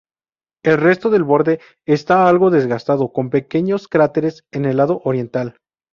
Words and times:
El 0.63 0.77
resto 0.79 1.11
del 1.11 1.21
borde 1.21 1.59
está 1.85 2.27
algo 2.27 2.49
desgastado, 2.49 3.13
con 3.13 3.29
pequeños 3.29 3.87
cráteres 3.87 4.47
en 4.51 4.65
el 4.65 4.77
lado 4.77 4.99
oriental. 5.05 5.57